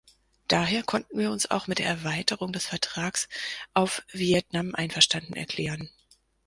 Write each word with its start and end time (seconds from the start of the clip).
Daher 0.47 0.81
konnten 0.81 1.19
wir 1.19 1.29
uns 1.31 1.51
auch 1.51 1.67
mit 1.67 1.77
der 1.77 1.85
Erweiterung 1.85 2.51
des 2.53 2.65
Vertrags 2.65 3.29
auf 3.75 4.01
Vietnam 4.11 4.73
einverstanden 4.73 5.33
erklären. 5.35 5.91